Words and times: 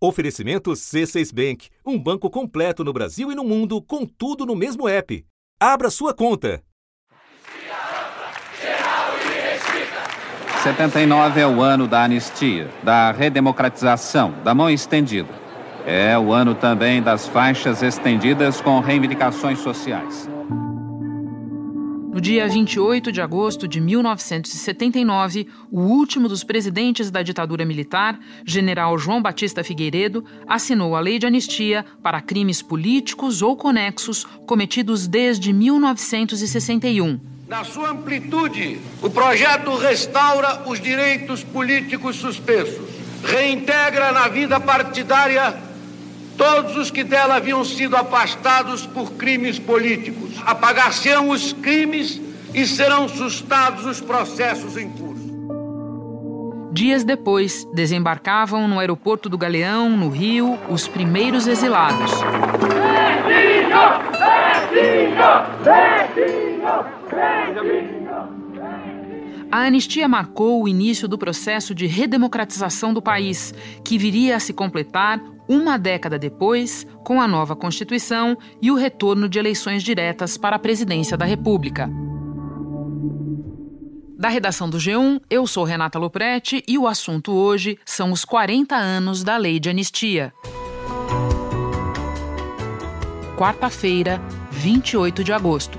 Oferecimento 0.00 0.70
C6 0.70 1.34
Bank, 1.34 1.68
um 1.84 1.98
banco 1.98 2.30
completo 2.30 2.84
no 2.84 2.92
Brasil 2.92 3.32
e 3.32 3.34
no 3.34 3.42
mundo, 3.42 3.82
com 3.82 4.06
tudo 4.06 4.46
no 4.46 4.54
mesmo 4.54 4.88
app. 4.88 5.26
Abra 5.58 5.90
sua 5.90 6.14
conta. 6.14 6.62
79 10.62 11.40
é 11.40 11.46
o 11.46 11.60
ano 11.60 11.88
da 11.88 12.04
anistia, 12.04 12.68
da 12.84 13.10
redemocratização, 13.10 14.34
da 14.44 14.54
mão 14.54 14.70
estendida. 14.70 15.34
É 15.84 16.16
o 16.16 16.32
ano 16.32 16.54
também 16.54 17.02
das 17.02 17.26
faixas 17.26 17.82
estendidas 17.82 18.60
com 18.60 18.78
reivindicações 18.78 19.58
sociais. 19.58 20.28
No 22.10 22.22
dia 22.22 22.48
28 22.48 23.12
de 23.12 23.20
agosto 23.20 23.68
de 23.68 23.80
1979, 23.80 25.46
o 25.70 25.80
último 25.80 26.26
dos 26.26 26.42
presidentes 26.42 27.10
da 27.10 27.22
ditadura 27.22 27.66
militar, 27.66 28.18
general 28.46 28.98
João 28.98 29.20
Batista 29.20 29.62
Figueiredo, 29.62 30.24
assinou 30.46 30.96
a 30.96 31.00
lei 31.00 31.18
de 31.18 31.26
anistia 31.26 31.84
para 32.02 32.22
crimes 32.22 32.62
políticos 32.62 33.42
ou 33.42 33.56
conexos 33.56 34.24
cometidos 34.46 35.06
desde 35.06 35.52
1961. 35.52 37.20
Na 37.46 37.62
sua 37.62 37.90
amplitude, 37.90 38.80
o 39.02 39.10
projeto 39.10 39.76
restaura 39.76 40.62
os 40.66 40.80
direitos 40.80 41.44
políticos 41.44 42.16
suspensos, 42.16 42.88
reintegra 43.22 44.12
na 44.12 44.28
vida 44.28 44.58
partidária 44.58 45.67
todos 46.38 46.76
os 46.76 46.90
que 46.90 47.02
dela 47.02 47.34
haviam 47.34 47.64
sido 47.64 47.96
afastados 47.96 48.86
por 48.86 49.12
crimes 49.14 49.58
políticos. 49.58 50.40
Apagar-se-ão 50.46 51.30
os 51.30 51.52
crimes 51.52 52.20
e 52.54 52.64
serão 52.64 53.08
sustados 53.08 53.84
os 53.84 54.00
processos 54.00 54.76
em 54.76 54.88
curso. 54.88 55.18
Dias 56.72 57.02
depois, 57.02 57.66
desembarcavam 57.74 58.68
no 58.68 58.78
aeroporto 58.78 59.28
do 59.28 59.36
Galeão, 59.36 59.90
no 59.90 60.08
Rio, 60.08 60.56
os 60.70 60.86
primeiros 60.86 61.48
exilados. 61.48 62.12
A 69.50 69.58
anistia 69.62 70.06
marcou 70.06 70.62
o 70.62 70.68
início 70.68 71.08
do 71.08 71.18
processo 71.18 71.74
de 71.74 71.86
redemocratização 71.86 72.94
do 72.94 73.02
país, 73.02 73.52
que 73.82 73.98
viria 73.98 74.36
a 74.36 74.40
se 74.40 74.52
completar 74.52 75.20
uma 75.48 75.78
década 75.78 76.18
depois, 76.18 76.86
com 77.02 77.20
a 77.20 77.26
nova 77.26 77.56
Constituição 77.56 78.36
e 78.60 78.70
o 78.70 78.74
retorno 78.74 79.28
de 79.28 79.38
eleições 79.38 79.82
diretas 79.82 80.36
para 80.36 80.56
a 80.56 80.58
presidência 80.58 81.16
da 81.16 81.24
República. 81.24 81.90
Da 84.18 84.28
redação 84.28 84.68
do 84.68 84.78
G1, 84.78 85.20
eu 85.30 85.46
sou 85.46 85.64
Renata 85.64 85.98
Loprete 85.98 86.62
e 86.66 86.76
o 86.76 86.86
assunto 86.86 87.32
hoje 87.32 87.78
são 87.84 88.10
os 88.12 88.24
40 88.24 88.74
anos 88.74 89.22
da 89.22 89.36
Lei 89.36 89.58
de 89.60 89.70
Anistia. 89.70 90.34
Quarta-feira, 93.36 94.20
28 94.50 95.22
de 95.22 95.32
agosto. 95.32 95.78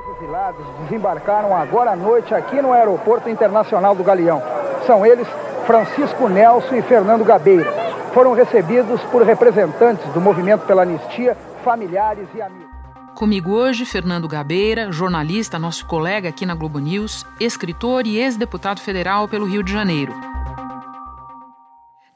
Os 0.00 0.16
exilados 0.16 0.66
desembarcaram 0.82 1.56
agora 1.56 1.92
à 1.92 1.96
noite 1.96 2.34
aqui 2.34 2.60
no 2.60 2.72
Aeroporto 2.72 3.30
Internacional 3.30 3.94
do 3.94 4.02
Galeão. 4.02 4.42
São 4.84 5.06
eles 5.06 5.28
Francisco 5.68 6.30
Nelson 6.30 6.76
e 6.76 6.82
Fernando 6.82 7.22
Gabeira. 7.22 7.70
Foram 8.14 8.32
recebidos 8.32 9.02
por 9.12 9.20
representantes 9.22 10.10
do 10.14 10.20
Movimento 10.20 10.64
pela 10.64 10.80
Anistia, 10.80 11.36
familiares 11.62 12.26
e 12.34 12.40
amigos. 12.40 12.72
Comigo 13.14 13.50
hoje, 13.50 13.84
Fernando 13.84 14.26
Gabeira, 14.26 14.90
jornalista, 14.90 15.58
nosso 15.58 15.84
colega 15.84 16.30
aqui 16.30 16.46
na 16.46 16.54
Globo 16.54 16.78
News, 16.78 17.26
escritor 17.38 18.06
e 18.06 18.16
ex-deputado 18.16 18.80
federal 18.80 19.28
pelo 19.28 19.44
Rio 19.44 19.62
de 19.62 19.70
Janeiro. 19.70 20.14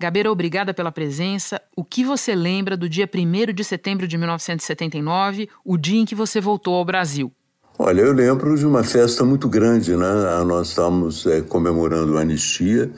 Gabeira, 0.00 0.32
obrigada 0.32 0.72
pela 0.72 0.90
presença. 0.90 1.60
O 1.76 1.84
que 1.84 2.02
você 2.02 2.34
lembra 2.34 2.74
do 2.74 2.88
dia 2.88 3.06
1 3.06 3.52
de 3.52 3.64
setembro 3.64 4.08
de 4.08 4.16
1979, 4.16 5.50
o 5.62 5.76
dia 5.76 6.00
em 6.00 6.06
que 6.06 6.14
você 6.14 6.40
voltou 6.40 6.76
ao 6.76 6.86
Brasil? 6.86 7.30
Olha, 7.78 8.00
eu 8.00 8.14
lembro 8.14 8.56
de 8.56 8.64
uma 8.64 8.82
festa 8.82 9.26
muito 9.26 9.46
grande, 9.46 9.94
né? 9.94 10.06
Nós 10.46 10.68
estávamos 10.68 11.26
é, 11.26 11.42
comemorando 11.42 12.16
a 12.16 12.22
anistia 12.22 12.90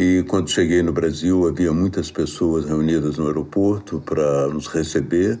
e 0.00 0.22
quando 0.28 0.48
cheguei 0.48 0.80
no 0.80 0.92
Brasil, 0.92 1.48
havia 1.48 1.72
muitas 1.72 2.08
pessoas 2.08 2.64
reunidas 2.64 3.18
no 3.18 3.26
aeroporto 3.26 4.00
para 4.06 4.46
nos 4.46 4.68
receber. 4.68 5.36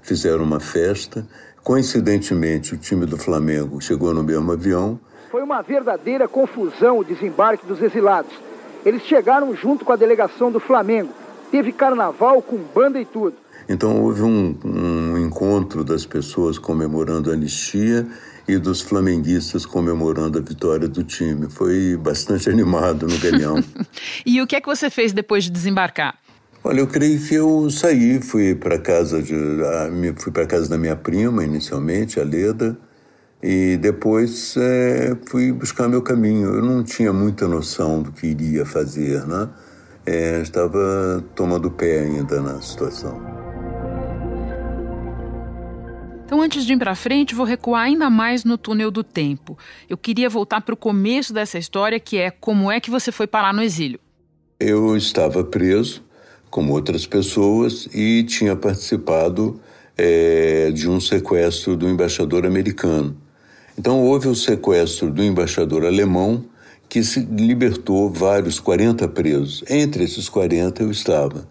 Fizeram 0.00 0.44
uma 0.44 0.60
festa. 0.60 1.26
Coincidentemente, 1.64 2.72
o 2.72 2.76
time 2.76 3.04
do 3.04 3.16
Flamengo 3.16 3.80
chegou 3.80 4.14
no 4.14 4.22
mesmo 4.22 4.52
avião. 4.52 4.96
Foi 5.28 5.42
uma 5.42 5.60
verdadeira 5.60 6.28
confusão 6.28 7.00
o 7.00 7.04
desembarque 7.04 7.66
dos 7.66 7.82
exilados. 7.82 8.30
Eles 8.84 9.02
chegaram 9.02 9.56
junto 9.56 9.84
com 9.84 9.92
a 9.92 9.96
delegação 9.96 10.52
do 10.52 10.60
Flamengo. 10.60 11.10
Teve 11.50 11.72
carnaval 11.72 12.40
com 12.40 12.58
banda 12.58 13.00
e 13.00 13.04
tudo. 13.04 13.34
Então 13.68 14.04
houve 14.04 14.22
um, 14.22 14.56
um 14.64 15.15
encontro 15.36 15.84
das 15.84 16.06
pessoas 16.06 16.58
comemorando 16.58 17.30
a 17.30 17.34
anistia 17.34 18.06
e 18.48 18.56
dos 18.56 18.80
flamenguistas 18.80 19.66
comemorando 19.66 20.38
a 20.38 20.40
vitória 20.40 20.88
do 20.88 21.04
time. 21.04 21.48
Foi 21.50 21.96
bastante 21.96 22.48
animado 22.50 23.06
no 23.06 23.18
Galeão. 23.18 23.62
e 24.24 24.40
o 24.40 24.46
que 24.46 24.56
é 24.56 24.60
que 24.60 24.66
você 24.66 24.88
fez 24.88 25.12
depois 25.12 25.44
de 25.44 25.50
desembarcar? 25.50 26.18
Olha, 26.64 26.80
eu 26.80 26.86
creio 26.86 27.20
que 27.20 27.34
eu 27.34 27.68
saí, 27.70 28.20
fui 28.20 28.54
para 28.54 28.78
casa 28.78 29.22
de, 29.22 29.34
fui 30.16 30.32
para 30.32 30.46
casa 30.46 30.68
da 30.68 30.78
minha 30.78 30.96
prima 30.96 31.44
inicialmente, 31.44 32.18
a 32.18 32.24
Leda, 32.24 32.76
e 33.40 33.76
depois 33.76 34.56
é, 34.56 35.16
fui 35.28 35.52
buscar 35.52 35.86
meu 35.86 36.02
caminho. 36.02 36.48
Eu 36.54 36.62
não 36.62 36.82
tinha 36.82 37.12
muita 37.12 37.46
noção 37.46 38.02
do 38.02 38.10
que 38.10 38.26
iria 38.28 38.64
fazer, 38.64 39.24
né? 39.26 39.48
É, 40.04 40.40
estava 40.40 41.22
tomando 41.34 41.70
pé 41.70 42.00
ainda 42.00 42.40
na 42.40 42.60
situação. 42.60 43.45
Então, 46.26 46.42
antes 46.42 46.66
de 46.66 46.72
ir 46.72 46.76
para 46.76 46.96
frente, 46.96 47.36
vou 47.36 47.46
recuar 47.46 47.84
ainda 47.84 48.10
mais 48.10 48.42
no 48.42 48.58
túnel 48.58 48.90
do 48.90 49.04
tempo. 49.04 49.56
Eu 49.88 49.96
queria 49.96 50.28
voltar 50.28 50.60
para 50.60 50.74
o 50.74 50.76
começo 50.76 51.32
dessa 51.32 51.56
história, 51.56 52.00
que 52.00 52.18
é 52.18 52.32
como 52.32 52.68
é 52.68 52.80
que 52.80 52.90
você 52.90 53.12
foi 53.12 53.28
parar 53.28 53.54
no 53.54 53.62
exílio. 53.62 54.00
Eu 54.58 54.96
estava 54.96 55.44
preso, 55.44 56.02
como 56.50 56.72
outras 56.72 57.06
pessoas, 57.06 57.88
e 57.94 58.24
tinha 58.24 58.56
participado 58.56 59.60
é, 59.96 60.72
de 60.72 60.90
um 60.90 60.98
sequestro 60.98 61.76
do 61.76 61.88
embaixador 61.88 62.44
americano. 62.44 63.16
Então, 63.78 64.02
houve 64.02 64.26
o 64.26 64.34
sequestro 64.34 65.08
do 65.12 65.22
embaixador 65.22 65.86
alemão, 65.86 66.44
que 66.88 67.04
se 67.04 67.20
libertou 67.20 68.10
vários 68.10 68.58
40 68.58 69.06
presos. 69.06 69.62
Entre 69.70 70.02
esses 70.02 70.28
40 70.28 70.82
eu 70.82 70.90
estava. 70.90 71.46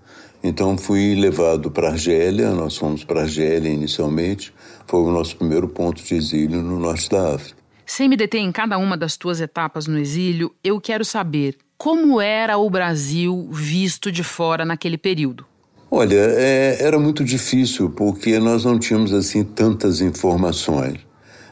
Então 0.47 0.77
fui 0.77 1.15
levado 1.15 1.71
para 1.71 1.89
Argélia, 1.89 2.51
nós 2.51 2.77
fomos 2.77 3.03
para 3.03 3.21
Argélia 3.21 3.67
inicialmente, 3.67 4.53
foi 4.87 5.01
o 5.01 5.11
nosso 5.11 5.35
primeiro 5.37 5.67
ponto 5.67 6.03
de 6.03 6.15
exílio 6.15 6.61
no 6.61 6.79
norte 6.79 7.09
da 7.09 7.35
África. 7.35 7.57
Sem 7.85 8.09
me 8.09 8.17
deter 8.17 8.41
em 8.41 8.51
cada 8.51 8.77
uma 8.77 8.97
das 8.97 9.15
tuas 9.15 9.39
etapas 9.39 9.85
no 9.85 9.97
exílio, 9.97 10.53
eu 10.63 10.81
quero 10.81 11.05
saber 11.05 11.57
como 11.77 12.19
era 12.19 12.57
o 12.57 12.69
Brasil 12.69 13.47
visto 13.51 14.11
de 14.11 14.23
fora 14.23 14.65
naquele 14.65 14.97
período. 14.97 15.45
Olha, 15.91 16.15
é, 16.15 16.77
era 16.79 16.97
muito 16.97 17.23
difícil 17.23 17.89
porque 17.91 18.39
nós 18.39 18.65
não 18.65 18.79
tínhamos 18.79 19.13
assim 19.13 19.43
tantas 19.43 20.01
informações. 20.01 20.97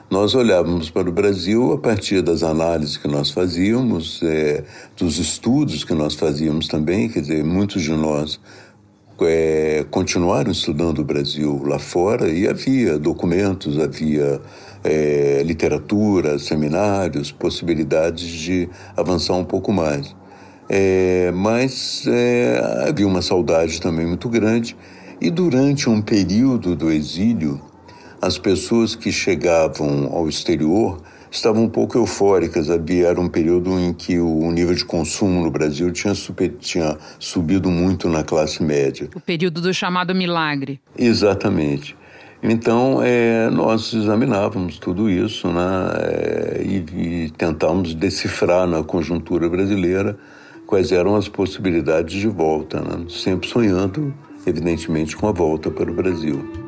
Nós 0.09 0.35
olhávamos 0.35 0.89
para 0.89 1.09
o 1.09 1.11
Brasil 1.11 1.73
a 1.73 1.77
partir 1.77 2.21
das 2.21 2.43
análises 2.43 2.97
que 2.97 3.07
nós 3.07 3.31
fazíamos, 3.31 4.21
é, 4.23 4.63
dos 4.97 5.17
estudos 5.17 5.83
que 5.83 5.93
nós 5.93 6.13
fazíamos 6.13 6.67
também, 6.67 7.09
quer 7.09 7.21
dizer, 7.21 7.43
muitos 7.43 7.81
de 7.81 7.91
nós 7.91 8.39
é, 9.21 9.85
continuaram 9.91 10.51
estudando 10.51 10.99
o 10.99 11.03
Brasil 11.03 11.61
lá 11.65 11.79
fora 11.79 12.29
e 12.29 12.47
havia 12.47 12.97
documentos, 12.97 13.79
havia 13.79 14.41
é, 14.83 15.43
literatura, 15.43 16.39
seminários, 16.39 17.31
possibilidades 17.31 18.27
de 18.27 18.69
avançar 18.97 19.35
um 19.35 19.45
pouco 19.45 19.71
mais. 19.71 20.15
É, 20.69 21.31
mas 21.31 22.05
é, 22.07 22.87
havia 22.87 23.07
uma 23.07 23.21
saudade 23.21 23.79
também 23.81 24.05
muito 24.05 24.29
grande 24.29 24.75
e 25.21 25.29
durante 25.29 25.89
um 25.89 26.01
período 26.01 26.75
do 26.75 26.91
exílio, 26.91 27.61
as 28.21 28.37
pessoas 28.37 28.95
que 28.95 29.11
chegavam 29.11 30.09
ao 30.11 30.27
exterior 30.27 31.01
estavam 31.33 31.63
um 31.63 31.69
pouco 31.69 31.97
eufóricas. 31.97 32.69
Havia 32.69 33.07
era 33.07 33.19
um 33.19 33.27
período 33.27 33.77
em 33.79 33.91
que 33.91 34.19
o 34.19 34.51
nível 34.51 34.75
de 34.75 34.85
consumo 34.85 35.43
no 35.43 35.51
Brasil 35.51 35.91
tinha, 35.91 36.13
super, 36.13 36.49
tinha 36.59 36.97
subido 37.19 37.69
muito 37.69 38.07
na 38.07 38.23
classe 38.23 38.61
média. 38.63 39.09
O 39.15 39.19
período 39.19 39.59
do 39.59 39.73
chamado 39.73 40.13
milagre. 40.13 40.79
Exatamente. 40.97 41.97
Então, 42.41 43.01
é, 43.01 43.49
nós 43.49 43.93
examinávamos 43.93 44.77
tudo 44.77 45.09
isso 45.09 45.47
né, 45.47 45.61
é, 45.95 46.61
e, 46.61 47.25
e 47.25 47.29
tentávamos 47.31 47.95
decifrar 47.95 48.67
na 48.67 48.83
conjuntura 48.83 49.49
brasileira 49.49 50.17
quais 50.67 50.91
eram 50.91 51.15
as 51.15 51.29
possibilidades 51.29 52.19
de 52.19 52.27
volta, 52.27 52.81
né, 52.81 53.05
sempre 53.09 53.47
sonhando, 53.47 54.13
evidentemente, 54.45 55.15
com 55.15 55.27
a 55.27 55.31
volta 55.31 55.71
para 55.71 55.89
o 55.89 55.93
Brasil. 55.93 56.62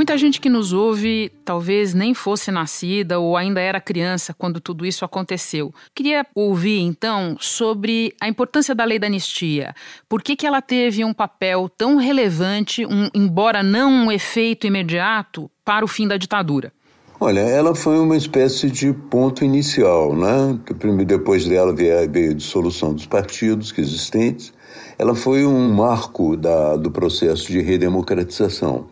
Muita 0.00 0.16
gente 0.16 0.40
que 0.40 0.48
nos 0.48 0.72
ouve 0.72 1.30
talvez 1.44 1.92
nem 1.92 2.14
fosse 2.14 2.50
nascida 2.50 3.18
ou 3.18 3.36
ainda 3.36 3.60
era 3.60 3.78
criança 3.78 4.32
quando 4.32 4.58
tudo 4.58 4.86
isso 4.86 5.04
aconteceu. 5.04 5.74
Queria 5.94 6.26
ouvir 6.34 6.80
então 6.80 7.36
sobre 7.38 8.14
a 8.18 8.26
importância 8.26 8.74
da 8.74 8.82
lei 8.82 8.98
da 8.98 9.08
anistia. 9.08 9.74
Por 10.08 10.22
que, 10.22 10.36
que 10.36 10.46
ela 10.46 10.62
teve 10.62 11.04
um 11.04 11.12
papel 11.12 11.68
tão 11.68 11.96
relevante, 11.96 12.86
um, 12.86 13.10
embora 13.14 13.62
não 13.62 13.90
um 13.90 14.10
efeito 14.10 14.66
imediato, 14.66 15.50
para 15.62 15.84
o 15.84 15.88
fim 15.88 16.08
da 16.08 16.16
ditadura? 16.16 16.72
Olha, 17.20 17.40
ela 17.40 17.74
foi 17.74 17.98
uma 17.98 18.16
espécie 18.16 18.70
de 18.70 18.94
ponto 18.94 19.44
inicial, 19.44 20.16
né? 20.16 20.58
Depois 21.04 21.44
dela 21.44 21.74
veio 21.74 21.98
a 21.98 22.06
dissolução 22.32 22.94
dos 22.94 23.04
partidos 23.04 23.70
existentes. 23.76 24.50
Ela 24.98 25.14
foi 25.14 25.44
um 25.44 25.74
marco 25.74 26.38
da, 26.38 26.76
do 26.76 26.90
processo 26.90 27.52
de 27.52 27.60
redemocratização. 27.60 28.88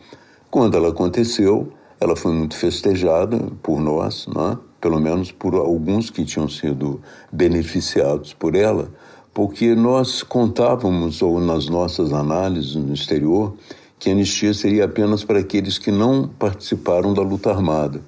Quando 0.50 0.76
ela 0.78 0.88
aconteceu, 0.88 1.72
ela 2.00 2.16
foi 2.16 2.32
muito 2.32 2.56
festejada 2.56 3.38
por 3.62 3.80
nós, 3.80 4.26
né? 4.28 4.56
pelo 4.80 4.98
menos 4.98 5.30
por 5.30 5.54
alguns 5.54 6.08
que 6.08 6.24
tinham 6.24 6.48
sido 6.48 7.02
beneficiados 7.30 8.32
por 8.32 8.54
ela, 8.54 8.90
porque 9.34 9.74
nós 9.74 10.22
contávamos, 10.22 11.20
ou 11.20 11.38
nas 11.38 11.68
nossas 11.68 12.12
análises 12.12 12.76
no 12.76 12.94
exterior, 12.94 13.54
que 13.98 14.08
a 14.08 14.12
anistia 14.12 14.54
seria 14.54 14.86
apenas 14.86 15.22
para 15.22 15.40
aqueles 15.40 15.76
que 15.76 15.90
não 15.90 16.26
participaram 16.26 17.12
da 17.12 17.20
luta 17.20 17.50
armada. 17.50 18.00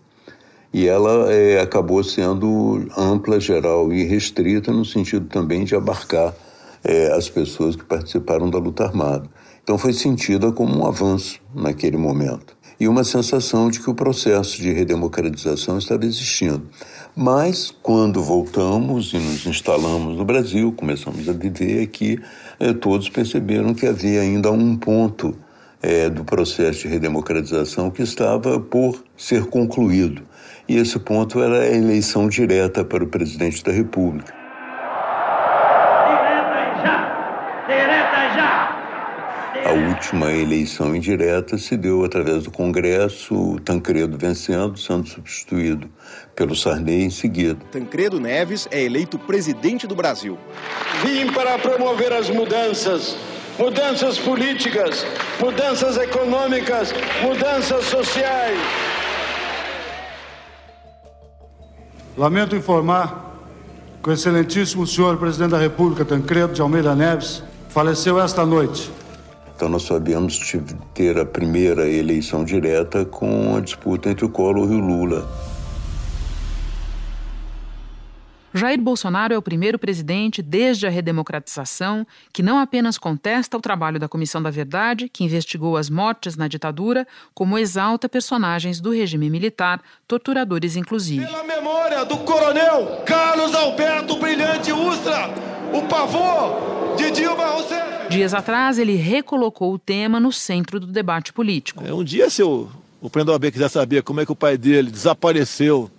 E 0.73 0.87
ela 0.87 1.31
é, 1.33 1.61
acabou 1.61 2.03
sendo 2.03 2.87
ampla, 2.97 3.39
geral 3.39 3.93
e 3.93 4.05
restrita, 4.05 4.73
no 4.73 4.85
sentido 4.85 5.27
também 5.27 5.65
de 5.65 5.75
abarcar 5.75 6.35
é, 6.85 7.13
as 7.13 7.29
pessoas 7.29 7.77
que 7.77 7.85
participaram 7.85 8.49
da 8.49 8.59
luta 8.59 8.85
armada. 8.85 9.29
Então 9.63 9.79
foi 9.79 9.93
sentida 9.93 10.51
como 10.53 10.79
um 10.79 10.87
avanço 10.87 11.41
naquele 11.55 11.97
momento 11.97 12.57
e 12.81 12.89
uma 12.89 13.05
sensação 13.05 13.71
de 13.71 13.79
que 13.79 13.91
o 13.91 13.95
processo 13.95 14.57
de 14.57 14.73
redemocratização 14.73 15.77
estava 15.77 16.07
existindo. 16.07 16.67
Mas 17.15 17.71
quando 17.83 18.23
voltamos 18.23 19.13
e 19.13 19.19
nos 19.19 19.45
instalamos 19.45 20.17
no 20.17 20.25
Brasil, 20.25 20.73
começamos 20.73 21.29
a 21.29 21.33
viver 21.33 21.83
aqui, 21.83 22.19
eh, 22.59 22.73
todos 22.73 23.11
perceberam 23.11 23.75
que 23.75 23.87
havia 23.87 24.23
ainda 24.23 24.51
um 24.51 24.77
ponto 24.77 25.37
eh, 25.83 26.09
do 26.09 26.25
processo 26.25 26.81
de 26.81 26.89
redemocratização 26.89 27.91
que 27.91 28.03
estava 28.03 28.59
por 28.59 29.05
ser 29.15 29.45
concluído. 29.47 30.23
E 30.67 30.77
esse 30.77 30.99
ponto 30.99 31.43
era 31.43 31.61
a 31.61 31.67
eleição 31.67 32.29
direta 32.29 32.83
para 32.83 33.05
o 33.05 33.09
presidente 33.09 33.63
da 33.63 33.73
República. 33.73 34.33
A 39.65 39.73
última 40.01 40.33
eleição 40.33 40.97
indireta 40.97 41.59
se 41.59 41.77
deu 41.77 42.03
através 42.03 42.45
do 42.45 42.51
Congresso, 42.51 43.61
Tancredo 43.63 44.17
vencendo, 44.17 44.79
sendo 44.79 45.07
substituído 45.07 45.91
pelo 46.35 46.57
Sarney 46.57 47.05
em 47.05 47.11
seguida. 47.11 47.59
Tancredo 47.71 48.19
Neves 48.19 48.67
é 48.71 48.83
eleito 48.83 49.19
presidente 49.19 49.87
do 49.87 49.95
Brasil. 49.95 50.39
Vim 51.05 51.31
para 51.31 51.59
promover 51.59 52.15
as 52.15 52.31
mudanças, 52.31 53.15
mudanças 53.59 54.19
políticas, 54.19 55.05
mudanças 55.39 55.99
econômicas, 55.99 56.95
mudanças 57.21 57.85
sociais. 57.85 58.59
Lamento 62.17 62.57
informar 62.57 63.37
que 64.03 64.09
o 64.09 64.13
excelentíssimo 64.15 64.87
senhor 64.87 65.19
presidente 65.19 65.51
da 65.51 65.59
República, 65.59 66.07
Tancredo 66.07 66.55
de 66.55 66.63
Almeida 66.63 66.95
Neves, 66.95 67.43
faleceu 67.69 68.19
esta 68.19 68.47
noite 68.47 68.91
então 69.61 69.69
nós 69.69 69.83
sabemos 69.83 70.41
ter 70.95 71.19
a 71.19 71.27
primeira 71.27 71.87
eleição 71.87 72.43
direta 72.43 73.05
com 73.05 73.57
a 73.57 73.61
disputa 73.61 74.09
entre 74.09 74.25
o 74.25 74.31
Collor 74.31 74.73
e 74.73 74.75
o 74.75 74.79
Lula. 74.79 75.29
Jair 78.55 78.81
Bolsonaro 78.81 79.35
é 79.35 79.39
o 79.39 79.43
primeiro 79.43 79.79
presidente 79.79 80.41
desde 80.41 80.87
a 80.87 80.91
redemocratização 80.91 82.07
que 82.33 82.43
não 82.43 82.59
apenas 82.59 82.97
contesta 82.97 83.57
o 83.57 83.61
trabalho 83.61 84.01
da 84.01 84.09
Comissão 84.09 84.43
da 84.43 84.51
Verdade, 84.51 85.11
que 85.11 85.25
investigou 85.25 85.77
as 85.77 85.91
mortes 85.91 86.37
na 86.37 86.49
ditadura, 86.49 87.07
como 87.35 87.59
exalta 87.59 88.09
personagens 88.09 88.81
do 88.81 88.91
regime 88.91 89.29
militar, 89.29 89.83
torturadores 90.09 90.75
inclusive. 90.75 91.25
Pela 91.25 91.45
memória 91.45 92.03
do 92.07 92.17
coronel 92.17 93.03
Carlos 93.05 93.55
Alberto 93.55 94.17
o 95.81 95.89
pavor 95.89 96.97
de 96.97 97.11
Dilma 97.11 97.47
Rousseff. 97.47 98.09
Dias 98.11 98.35
atrás, 98.35 98.79
ele 98.79 98.97
recolocou 98.97 99.73
o 99.73 99.79
tema 99.79 100.21
no 100.21 100.33
centro 100.33 100.79
do 100.79 100.87
debate 100.87 101.33
político. 101.33 101.83
É, 101.87 101.93
um 101.93 102.05
dia, 102.05 102.29
se 102.29 102.43
o, 102.43 102.69
o 103.01 103.09
Prendor 103.09 103.39
B 103.39 103.51
quiser 103.51 103.71
saber 103.71 104.03
como 104.03 104.21
é 104.21 104.27
que 104.27 104.33
o 104.33 104.37
pai 104.37 104.59
dele 104.59 104.91
desapareceu 104.91 105.91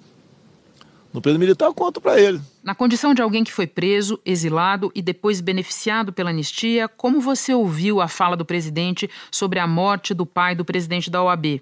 no 1.14 1.22
preso 1.22 1.40
militar, 1.40 1.66
eu 1.66 1.74
conto 1.74 2.00
para 2.00 2.20
ele. 2.20 2.40
Na 2.64 2.74
condição 2.74 3.14
de 3.14 3.22
alguém 3.22 3.44
que 3.44 3.52
foi 3.52 3.68
preso, 3.68 4.20
exilado 4.26 4.92
e 4.96 5.02
depois 5.02 5.42
beneficiado 5.42 6.14
pela 6.14 6.30
anistia, 6.30 6.88
como 6.88 7.20
você 7.20 7.54
ouviu 7.54 8.00
a 8.00 8.08
fala 8.08 8.38
do 8.38 8.46
presidente 8.46 9.10
sobre 9.30 9.60
a 9.60 9.68
morte 9.68 10.14
do 10.14 10.26
pai 10.26 10.56
do 10.56 10.64
presidente 10.64 11.10
da 11.10 11.22
OAB? 11.22 11.62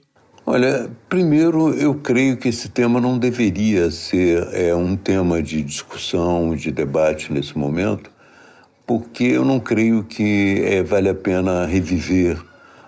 Olha, 0.52 0.90
primeiro 1.08 1.76
eu 1.76 1.94
creio 1.94 2.36
que 2.36 2.48
esse 2.48 2.70
tema 2.70 3.00
não 3.00 3.20
deveria 3.20 3.92
ser 3.92 4.50
é, 4.52 4.74
um 4.74 4.96
tema 4.96 5.44
de 5.44 5.62
discussão, 5.62 6.56
de 6.56 6.72
debate 6.72 7.32
nesse 7.32 7.56
momento, 7.56 8.10
porque 8.84 9.26
eu 9.26 9.46
não 9.46 9.60
creio 9.60 10.04
que 10.04 10.60
é, 10.66 10.82
vale 10.82 11.08
a 11.08 11.14
pena 11.14 11.68
reviver 11.68 12.36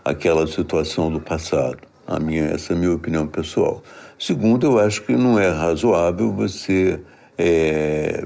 aquela 0.04 0.48
situação 0.48 1.12
do 1.12 1.22
passado. 1.22 1.78
A 2.08 2.19
minha, 2.19 2.46
essa 2.46 2.74
é 2.74 2.75
a 2.75 2.80
minha 2.80 2.96
opinião 2.96 3.28
pessoal. 3.28 3.84
Segundo, 4.18 4.66
eu 4.66 4.80
acho 4.80 5.04
que 5.04 5.16
não 5.16 5.38
é 5.38 5.52
razoável 5.52 6.34
você 6.34 7.00
é, 7.38 8.25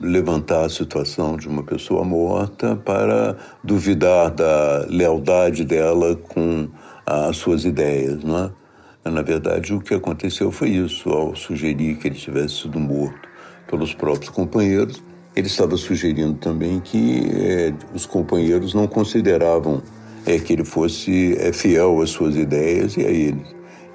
levantar 0.00 0.64
a 0.64 0.70
situação 0.70 1.36
de 1.36 1.46
uma 1.46 1.62
pessoa 1.62 2.04
morta 2.04 2.74
para 2.74 3.36
duvidar 3.62 4.30
da 4.30 4.86
lealdade 4.88 5.62
dela 5.62 6.16
com 6.16 6.70
as 7.04 7.36
suas 7.36 7.66
ideias, 7.66 8.24
não 8.24 8.44
é? 8.46 8.61
Na 9.04 9.22
verdade, 9.22 9.74
o 9.74 9.80
que 9.80 9.94
aconteceu 9.94 10.52
foi 10.52 10.70
isso, 10.70 11.10
ao 11.10 11.34
sugerir 11.34 11.96
que 11.96 12.06
ele 12.06 12.14
tivesse 12.14 12.62
sido 12.62 12.78
morto 12.78 13.28
pelos 13.66 13.92
próprios 13.92 14.30
companheiros, 14.30 15.02
ele 15.34 15.46
estava 15.46 15.76
sugerindo 15.76 16.34
também 16.34 16.78
que 16.78 17.22
é, 17.34 17.72
os 17.94 18.06
companheiros 18.06 18.74
não 18.74 18.86
consideravam 18.86 19.82
é, 20.24 20.38
que 20.38 20.52
ele 20.52 20.64
fosse 20.64 21.36
é, 21.38 21.52
fiel 21.52 22.00
às 22.00 22.10
suas 22.10 22.36
ideias 22.36 22.96
e 22.96 23.04
a 23.04 23.10
ele. 23.10 23.44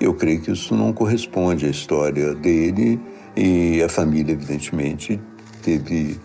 Eu 0.01 0.13
creio 0.13 0.42
que 0.42 0.51
isso 0.51 0.75
não 0.75 0.92
corresponde 0.92 1.65
à 1.65 1.69
história 1.69 2.33
dele 2.36 3.00
e 3.36 3.81
a 3.81 3.88
família, 3.89 4.33
evidentemente, 4.33 5.19
teve 5.63 6.19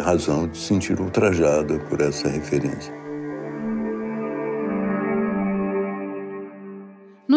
razão 0.00 0.48
de 0.48 0.58
se 0.58 0.64
sentir 0.64 1.00
ultrajada 1.00 1.78
por 1.80 2.00
essa 2.00 2.28
referência. 2.28 2.92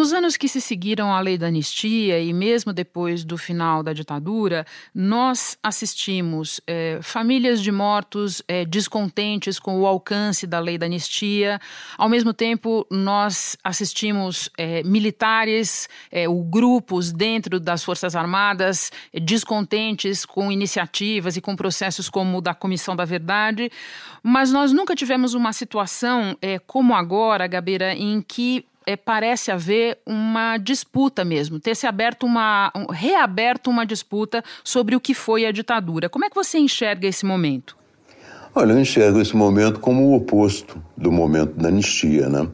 Nos 0.02 0.12
anos 0.12 0.36
que 0.36 0.48
se 0.48 0.60
seguiram 0.60 1.14
à 1.14 1.20
lei 1.20 1.38
da 1.38 1.46
anistia 1.46 2.18
e 2.18 2.32
mesmo 2.32 2.72
depois 2.72 3.22
do 3.22 3.38
final 3.38 3.84
da 3.84 3.92
ditadura, 3.92 4.66
nós 4.92 5.56
assistimos 5.62 6.60
é, 6.66 6.98
famílias 7.00 7.62
de 7.62 7.70
mortos 7.70 8.42
é, 8.48 8.64
descontentes 8.64 9.60
com 9.60 9.80
o 9.80 9.86
alcance 9.86 10.44
da 10.44 10.58
lei 10.58 10.76
da 10.76 10.86
anistia. 10.86 11.60
Ao 11.96 12.08
mesmo 12.08 12.34
tempo, 12.34 12.84
nós 12.90 13.56
assistimos 13.62 14.50
é, 14.58 14.82
militares 14.82 15.88
ou 16.28 16.42
grupos 16.42 17.12
dentro 17.12 17.60
das 17.60 17.84
Forças 17.84 18.16
Armadas 18.16 18.90
descontentes 19.14 20.26
com 20.26 20.50
iniciativas 20.50 21.36
e 21.36 21.40
com 21.40 21.54
processos 21.54 22.10
como 22.10 22.38
o 22.38 22.40
da 22.40 22.54
Comissão 22.54 22.96
da 22.96 23.04
Verdade. 23.04 23.70
Mas 24.20 24.50
nós 24.50 24.72
nunca 24.72 24.96
tivemos 24.96 25.32
uma 25.32 25.52
situação 25.52 26.36
como 26.66 26.92
agora, 26.92 27.46
Gabeira, 27.46 27.94
em 27.94 28.20
que 28.20 28.66
é, 28.86 28.96
parece 28.96 29.50
haver 29.50 29.98
uma 30.06 30.56
disputa 30.58 31.24
mesmo, 31.24 31.60
ter 31.60 31.74
se 31.74 31.86
aberto 31.86 32.24
uma, 32.24 32.72
um, 32.74 32.86
reaberto 32.90 33.70
uma 33.70 33.84
disputa 33.84 34.42
sobre 34.64 34.96
o 34.96 35.00
que 35.00 35.14
foi 35.14 35.46
a 35.46 35.52
ditadura. 35.52 36.08
Como 36.08 36.24
é 36.24 36.28
que 36.30 36.34
você 36.34 36.58
enxerga 36.58 37.06
esse 37.06 37.24
momento? 37.24 37.76
Olha, 38.54 38.72
eu 38.72 38.80
enxergo 38.80 39.20
esse 39.20 39.34
momento 39.34 39.80
como 39.80 40.08
o 40.08 40.14
oposto 40.14 40.82
do 40.96 41.10
momento 41.10 41.54
da 41.54 41.68
anistia, 41.68 42.28
né? 42.28 42.46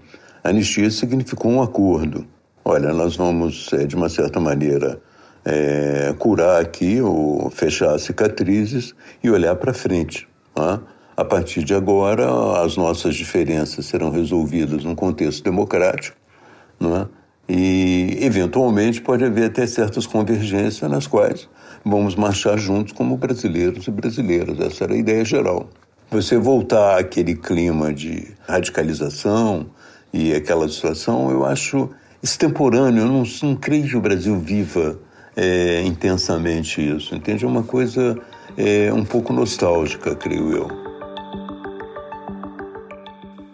A 0.44 0.50
anistia 0.50 0.90
significou 0.90 1.50
um 1.50 1.60
acordo. 1.60 2.26
Olha, 2.64 2.92
nós 2.92 3.16
vamos, 3.16 3.72
é, 3.72 3.84
de 3.84 3.96
uma 3.96 4.08
certa 4.08 4.38
maneira, 4.38 5.00
é, 5.44 6.14
curar 6.18 6.60
aqui 6.60 7.00
ou 7.00 7.50
fechar 7.50 7.98
cicatrizes 7.98 8.94
e 9.24 9.30
olhar 9.30 9.56
para 9.56 9.72
frente. 9.72 10.28
Né? 10.56 10.78
A 11.18 11.24
partir 11.24 11.64
de 11.64 11.74
agora, 11.74 12.62
as 12.62 12.76
nossas 12.76 13.16
diferenças 13.16 13.86
serão 13.86 14.08
resolvidas 14.08 14.84
num 14.84 14.94
contexto 14.94 15.42
democrático, 15.42 16.16
não 16.78 16.96
é? 16.96 17.08
E, 17.48 18.18
eventualmente, 18.20 19.00
pode 19.00 19.24
haver 19.24 19.46
até 19.46 19.66
certas 19.66 20.06
convergências 20.06 20.88
nas 20.88 21.08
quais 21.08 21.48
vamos 21.84 22.14
marchar 22.14 22.56
juntos 22.56 22.92
como 22.92 23.16
brasileiros 23.16 23.88
e 23.88 23.90
brasileiras. 23.90 24.60
Essa 24.60 24.84
era 24.84 24.94
a 24.94 24.96
ideia 24.96 25.24
geral. 25.24 25.68
Você 26.08 26.38
voltar 26.38 27.00
àquele 27.00 27.34
clima 27.34 27.92
de 27.92 28.28
radicalização 28.46 29.66
e 30.12 30.32
aquela 30.32 30.68
situação, 30.68 31.32
eu 31.32 31.44
acho 31.44 31.90
extemporâneo. 32.22 33.02
Eu 33.02 33.08
não, 33.08 33.24
não 33.42 33.56
creio 33.56 33.88
que 33.88 33.96
o 33.96 34.00
Brasil 34.00 34.38
viva 34.38 34.96
é, 35.36 35.82
intensamente 35.82 36.80
isso, 36.80 37.12
entende? 37.12 37.44
É 37.44 37.48
uma 37.48 37.64
coisa 37.64 38.16
é, 38.56 38.92
um 38.92 39.04
pouco 39.04 39.32
nostálgica, 39.32 40.14
creio 40.14 40.52
eu. 40.52 40.87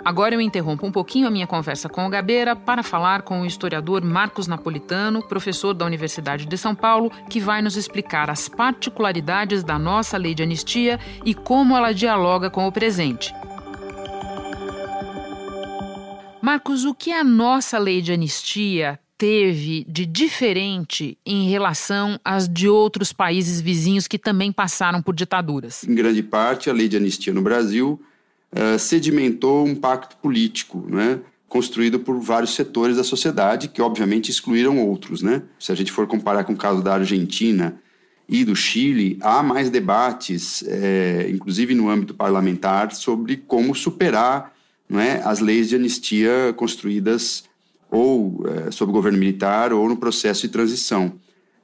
Agora 0.05 0.35
eu 0.35 0.41
interrompo 0.41 0.87
um 0.87 0.93
pouquinho 0.93 1.27
a 1.27 1.31
minha 1.31 1.47
conversa 1.47 1.89
com 1.89 2.07
o 2.07 2.11
Gabeira 2.11 2.55
para 2.55 2.83
falar 2.83 3.23
com 3.23 3.41
o 3.41 3.47
historiador 3.47 4.05
Marcos 4.05 4.47
Napolitano, 4.47 5.23
professor 5.23 5.73
da 5.73 5.87
Universidade 5.87 6.45
de 6.45 6.59
São 6.59 6.75
Paulo, 6.75 7.11
que 7.31 7.41
vai 7.41 7.63
nos 7.63 7.75
explicar 7.75 8.29
as 8.29 8.47
particularidades 8.47 9.65
da 9.65 9.79
nossa 9.79 10.19
lei 10.19 10.35
de 10.35 10.43
anistia 10.43 11.01
e 11.25 11.33
como 11.33 11.75
ela 11.75 11.93
dialoga 11.93 12.51
com 12.51 12.67
o 12.67 12.73
presente. 12.73 13.33
Marcos, 16.43 16.85
o 16.85 16.95
que 16.95 17.11
a 17.11 17.25
nossa 17.25 17.79
lei 17.79 18.03
de 18.03 18.13
anistia 18.13 19.01
teve 19.17 19.87
de 19.89 20.05
diferente 20.05 21.17
em 21.25 21.49
relação 21.49 22.21
às 22.23 22.47
de 22.47 22.69
outros 22.69 23.11
países 23.11 23.59
vizinhos 23.59 24.07
que 24.07 24.19
também 24.19 24.53
passaram 24.53 25.01
por 25.01 25.15
ditaduras? 25.15 25.83
Em 25.85 25.95
grande 25.95 26.23
parte, 26.23 26.69
a 26.69 26.75
lei 26.75 26.89
de 26.89 26.99
anistia 26.99 27.33
no 27.33 27.41
Brasil 27.41 27.99
uh, 28.55 28.79
sedimentou 28.79 29.67
um 29.67 29.75
pacto 29.75 30.17
político, 30.17 30.85
né? 30.89 31.21
construído 31.49 32.01
por 32.01 32.19
vários 32.19 32.55
setores 32.55 32.97
da 32.97 33.05
sociedade, 33.05 33.69
que 33.69 33.81
obviamente 33.81 34.29
excluíram 34.29 34.85
outros. 34.85 35.23
Né? 35.23 35.43
Se 35.59 35.71
a 35.71 35.75
gente 35.75 35.93
for 35.93 36.07
comparar 36.07 36.43
com 36.43 36.53
o 36.53 36.57
caso 36.57 36.83
da 36.83 36.95
Argentina 36.95 37.81
e 38.29 38.45
do 38.45 38.57
Chile, 38.57 39.19
há 39.21 39.41
mais 39.41 39.71
debates, 39.71 40.65
é, 40.67 41.29
inclusive 41.31 41.75
no 41.75 41.89
âmbito 41.89 42.13
parlamentar, 42.13 42.93
sobre 42.93 43.37
como 43.37 43.73
superar 43.73 44.53
é, 44.91 45.23
as 45.25 45.39
leis 45.39 45.69
de 45.69 45.77
anistia 45.77 46.53
construídas 46.57 47.45
ou 47.89 48.45
é, 48.49 48.71
sob 48.73 48.91
o 48.91 48.93
governo 48.93 49.19
militar 49.19 49.73
ou 49.73 49.89
no 49.89 49.97
processo 49.97 50.43
de 50.43 50.49
transição. 50.49 51.15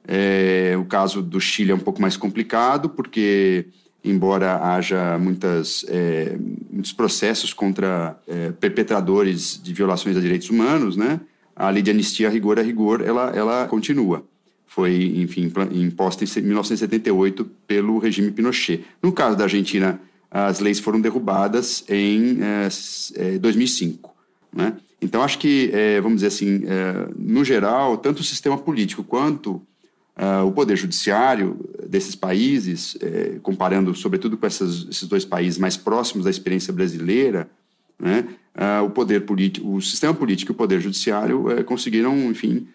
É, 0.06 0.76
o 0.78 0.84
caso 0.84 1.20
do 1.20 1.40
Chile 1.40 1.72
é 1.72 1.74
um 1.74 1.80
pouco 1.80 2.00
mais 2.00 2.16
complicado, 2.16 2.88
porque 2.90 3.66
embora 4.04 4.56
haja 4.56 5.18
muitas, 5.18 5.84
é, 5.88 6.36
muitos 6.70 6.92
processos 6.92 7.52
contra 7.52 8.18
é, 8.26 8.50
perpetradores 8.52 9.60
de 9.62 9.72
violações 9.72 10.16
de 10.16 10.22
direitos 10.22 10.50
humanos, 10.50 10.96
né, 10.96 11.20
a 11.54 11.68
lei 11.68 11.82
de 11.82 11.90
anistia, 11.90 12.28
a 12.28 12.30
rigor 12.30 12.58
a 12.58 12.62
rigor, 12.62 13.02
ela, 13.02 13.30
ela 13.34 13.66
continua. 13.66 14.24
Foi, 14.66 15.12
enfim, 15.16 15.52
imposta 15.72 16.24
em 16.24 16.42
1978 16.42 17.44
pelo 17.66 17.98
regime 17.98 18.30
Pinochet. 18.30 18.84
No 19.02 19.12
caso 19.12 19.36
da 19.36 19.44
Argentina, 19.44 20.00
as 20.30 20.60
leis 20.60 20.78
foram 20.78 21.00
derrubadas 21.00 21.84
em 21.88 22.38
é, 22.40 23.38
2005. 23.38 24.10
É, 24.54 24.56
né? 24.56 24.76
Então, 25.02 25.22
acho 25.22 25.38
que, 25.38 25.70
é, 25.72 26.00
vamos 26.00 26.16
dizer 26.16 26.28
assim, 26.28 26.62
é, 26.66 27.08
no 27.16 27.44
geral, 27.44 27.96
tanto 27.96 28.20
o 28.20 28.24
sistema 28.24 28.56
político 28.56 29.02
quanto 29.02 29.60
Uh, 30.16 30.46
o 30.46 30.52
poder 30.52 30.76
judiciário 30.76 31.58
desses 31.88 32.14
países, 32.14 32.96
eh, 33.00 33.38
comparando 33.42 33.94
sobretudo 33.94 34.36
com 34.36 34.46
essas, 34.46 34.86
esses 34.90 35.08
dois 35.08 35.24
países 35.24 35.58
mais 35.58 35.78
próximos 35.78 36.24
da 36.24 36.30
experiência 36.30 36.72
brasileira, 36.72 37.48
né, 37.98 38.26
uh, 38.54 38.84
o 38.84 38.90
poder 38.90 39.24
político, 39.24 39.74
o 39.74 39.80
sistema 39.80 40.12
político 40.12 40.52
e 40.52 40.54
o 40.54 40.56
poder 40.56 40.80
judiciário 40.80 41.50
eh, 41.50 41.62
conseguiram, 41.62 42.14
enfim, 42.30 42.66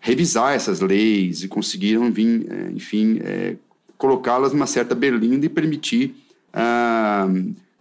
revisar 0.00 0.54
essas 0.54 0.80
leis 0.80 1.42
e 1.42 1.48
conseguiram, 1.48 2.10
vir, 2.10 2.46
eh, 2.50 2.70
enfim, 2.74 3.20
eh, 3.22 3.56
colocá-las 3.98 4.52
numa 4.52 4.66
certa 4.66 4.94
berlinda 4.94 5.44
e 5.44 5.48
permitir 5.48 6.16
ah, 6.52 7.28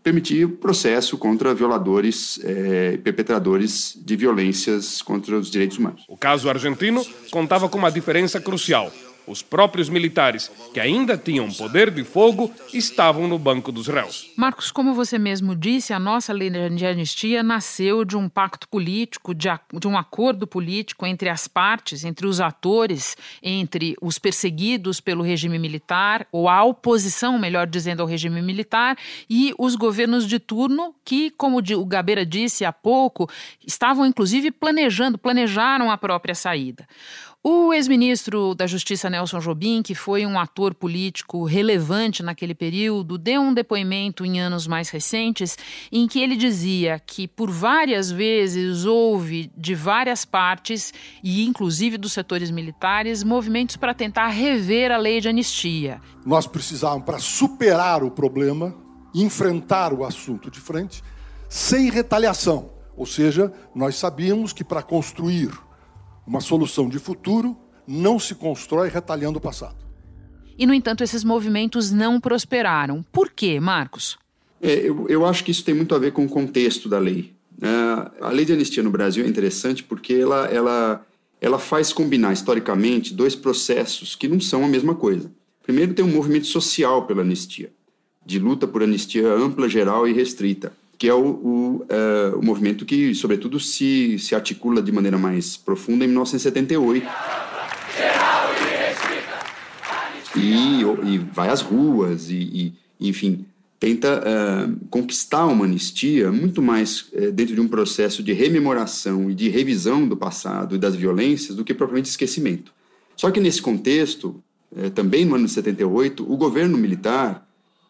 permitir 0.03 0.47
processo 0.47 1.17
contra 1.17 1.53
violadores 1.53 2.39
e 2.43 2.97
perpetradores 2.97 3.97
de 3.99 4.15
violências 4.15 5.01
contra 5.01 5.37
os 5.37 5.49
direitos 5.49 5.77
humanos. 5.77 6.05
O 6.07 6.17
caso 6.17 6.49
argentino 6.49 7.05
contava 7.31 7.67
com 7.69 7.77
uma 7.77 7.91
diferença 7.91 8.39
crucial. 8.39 8.91
Os 9.29 9.43
próprios 9.43 9.89
militares, 9.89 10.51
que 10.73 10.79
ainda 10.79 11.15
tinham 11.15 11.47
poder 11.51 11.91
de 11.91 12.03
fogo, 12.03 12.51
estavam 12.73 13.27
no 13.27 13.37
banco 13.37 13.71
dos 13.71 13.87
réus. 13.87 14.31
Marcos, 14.35 14.71
como 14.71 14.95
você 14.95 15.19
mesmo 15.19 15.55
disse, 15.55 15.93
a 15.93 15.99
nossa 15.99 16.33
lei 16.33 16.49
de 16.49 16.83
anistia 16.85 17.43
nasceu 17.43 18.03
de 18.03 18.17
um 18.17 18.27
pacto 18.27 18.67
político, 18.67 19.35
de, 19.35 19.47
de 19.79 19.87
um 19.87 19.95
acordo 19.95 20.47
político 20.47 21.05
entre 21.05 21.29
as 21.29 21.47
partes, 21.47 22.03
entre 22.03 22.25
os 22.25 22.41
atores, 22.41 23.15
entre 23.43 23.95
os 24.01 24.17
perseguidos 24.17 24.99
pelo 24.99 25.23
regime 25.23 25.59
militar, 25.59 26.25
ou 26.31 26.49
a 26.49 26.63
oposição, 26.63 27.37
melhor 27.37 27.67
dizendo, 27.67 28.01
ao 28.01 28.07
regime 28.07 28.41
militar, 28.41 28.97
e 29.29 29.53
os 29.59 29.75
governos 29.75 30.25
de 30.25 30.39
turno, 30.39 30.95
que, 31.05 31.29
como 31.29 31.59
o 31.59 31.85
Gabeira 31.85 32.25
disse 32.25 32.65
há 32.65 32.73
pouco, 32.73 33.29
estavam 33.65 34.07
inclusive 34.07 34.49
planejando, 34.49 35.19
planejaram 35.19 35.91
a 35.91 35.97
própria 35.99 36.33
saída. 36.33 36.87
O 37.41 37.73
ex-ministro 37.73 38.53
da 38.53 38.67
Justiça 38.67 39.09
Nelson 39.09 39.39
Jobim, 39.39 39.81
que 39.81 39.95
foi 39.95 40.25
um 40.25 40.37
ator 40.37 40.73
político 40.73 41.45
relevante 41.45 42.21
naquele 42.21 42.53
período, 42.53 43.17
deu 43.17 43.39
um 43.41 43.53
depoimento 43.53 44.25
em 44.25 44.41
anos 44.41 44.67
mais 44.67 44.89
recentes 44.89 45.57
em 45.89 46.05
que 46.05 46.19
ele 46.19 46.35
dizia 46.35 46.99
que 46.99 47.29
por 47.29 47.49
várias 47.49 48.11
vezes 48.11 48.83
houve 48.83 49.49
de 49.55 49.73
várias 49.73 50.25
partes 50.25 50.93
e 51.23 51.45
inclusive 51.45 51.97
dos 51.97 52.11
setores 52.11 52.51
militares 52.51 53.23
movimentos 53.23 53.77
para 53.77 53.93
tentar 53.93 54.27
rever 54.27 54.91
a 54.91 54.97
lei 54.97 55.21
de 55.21 55.29
anistia. 55.29 56.01
Nós 56.25 56.45
precisávamos 56.45 57.05
para 57.05 57.19
superar 57.19 58.03
o 58.03 58.11
problema, 58.11 58.75
enfrentar 59.15 59.93
o 59.93 60.03
assunto 60.03 60.51
de 60.51 60.59
frente 60.59 61.01
sem 61.47 61.89
retaliação. 61.89 62.69
Ou 62.97 63.05
seja, 63.05 63.49
nós 63.73 63.95
sabíamos 63.95 64.51
que 64.51 64.65
para 64.65 64.83
construir 64.83 65.49
uma 66.29 66.41
solução 66.41 66.87
de 66.87 66.99
futuro 66.99 67.57
não 67.87 68.19
se 68.19 68.35
constrói 68.35 68.87
retalhando 68.87 69.39
o 69.39 69.41
passado. 69.41 69.75
E, 70.55 70.67
no 70.67 70.75
entanto, 70.75 71.03
esses 71.03 71.23
movimentos 71.23 71.89
não 71.89 72.21
prosperaram. 72.21 73.03
Por 73.11 73.31
quê, 73.31 73.59
Marcos? 73.59 74.15
É, 74.61 74.73
eu, 74.73 75.07
eu, 75.09 75.25
acho 75.25 75.43
que 75.43 75.49
isso 75.49 75.63
tem 75.63 75.73
muito 75.73 75.95
a 75.95 75.97
ver 75.97 76.11
com 76.11 76.23
o 76.23 76.29
contexto 76.29 76.87
da 76.87 76.99
lei. 76.99 77.33
É, 77.59 78.25
a 78.25 78.29
lei 78.29 78.45
de 78.45 78.53
anistia 78.53 78.83
no 78.83 78.91
Brasil 78.91 79.25
é 79.25 79.27
interessante 79.27 79.83
porque 79.83 80.13
ela, 80.13 80.45
ela, 80.47 81.05
ela 81.41 81.57
faz 81.57 81.91
combinar 81.91 82.31
historicamente 82.31 83.11
dois 83.11 83.35
processos 83.35 84.15
que 84.15 84.27
não 84.27 84.39
são 84.39 84.63
a 84.63 84.67
mesma 84.67 84.93
coisa. 84.93 85.31
Primeiro, 85.63 85.95
tem 85.95 86.05
um 86.05 86.13
movimento 86.13 86.45
social 86.45 87.07
pela 87.07 87.21
anistia, 87.21 87.71
de 88.23 88.37
luta 88.37 88.67
por 88.67 88.83
anistia 88.83 89.27
ampla, 89.33 89.67
geral 89.67 90.07
e 90.07 90.13
restrita 90.13 90.73
que 90.99 91.07
é 91.07 91.13
o, 91.13 91.25
o, 91.25 91.85
é, 91.87 92.35
o 92.35 92.43
movimento 92.43 92.85
que, 92.85 93.15
sobretudo, 93.15 93.57
se, 93.57 94.19
se 94.19 94.35
articula 94.35 94.81
de 94.81 94.91
maneira 94.91 95.17
mais 95.17 95.55
profunda 95.55 96.03
em 96.03 96.09
1978. 96.09 97.07
E, 100.35 100.81
e 100.81 101.17
vai 101.31 101.47
às 101.47 101.61
ruas 101.61 102.29
e, 102.29 102.73
e 102.99 103.09
enfim, 103.09 103.45
tenta 103.79 104.21
uh, 104.21 104.85
conquistar 104.89 105.47
uma 105.47 105.63
anistia 105.63 106.31
muito 106.31 106.61
mais 106.61 107.07
uh, 107.13 107.31
dentro 107.31 107.55
de 107.55 107.61
um 107.61 107.67
processo 107.67 108.21
de 108.21 108.33
rememoração 108.33 109.31
e 109.31 109.33
de 109.33 109.47
revisão 109.47 110.05
do 110.05 110.17
passado 110.17 110.75
e 110.75 110.77
das 110.77 110.95
violências 110.95 111.55
do 111.55 111.63
que 111.63 111.73
propriamente 111.73 112.09
esquecimento. 112.09 112.73
Só 113.15 113.31
que 113.31 113.39
nesse 113.39 113.61
contexto, 113.61 114.43
uh, 114.71 114.89
também 114.89 115.23
no 115.23 115.35
ano 115.35 115.45
de 115.45 115.51
78, 115.51 116.29
o 116.29 116.35
governo 116.35 116.77
militar 116.77 117.48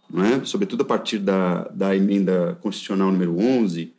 não 0.10 0.26
é? 0.26 0.44
sobretudo 0.44 0.82
a 0.82 0.86
partir 0.86 1.20
da, 1.20 1.64
da 1.74 1.96
emenda 1.96 2.58
constitucional 2.62 3.12
número 3.12 3.38
11, 3.38 3.94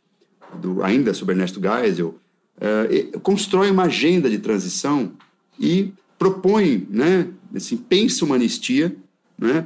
do, 0.59 0.83
ainda 0.83 1.13
sobre 1.13 1.33
Ernesto 1.33 1.61
Geisel, 1.61 2.15
uh, 2.57 3.19
constrói 3.21 3.71
uma 3.71 3.83
agenda 3.83 4.29
de 4.29 4.39
transição 4.39 5.13
e 5.59 5.93
propõe, 6.17 6.85
né, 6.89 7.27
assim, 7.55 7.77
pensa 7.77 8.25
uma 8.25 8.35
anistia 8.35 8.95
né, 9.37 9.65